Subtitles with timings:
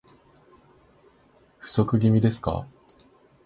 [1.59, 2.67] 不足気味ですか